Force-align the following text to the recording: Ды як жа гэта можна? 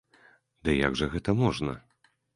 Ды 0.67 0.71
як 0.87 0.97
жа 1.01 1.09
гэта 1.17 1.37
можна? 1.43 1.77